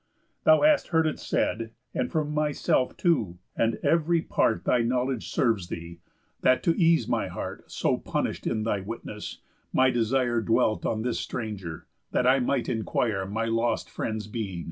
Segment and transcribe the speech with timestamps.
[0.45, 5.67] Thou hast heard it said, And from myself too, and ev'ry part Thy knowledge serves
[5.67, 5.99] thee,
[6.41, 9.41] that, to ease my heart So punish'd in thy witness,
[9.71, 14.59] my desire Dwelt on this stranger, that I might inquire My lost friend's being.